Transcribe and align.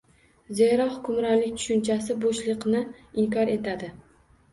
Zero, 0.59 0.85
«hukmronlik» 0.93 1.51
tushunchasi 1.59 2.15
bo‘shliqni 2.23 2.81
inkor 3.25 3.53
etadi 3.57 3.91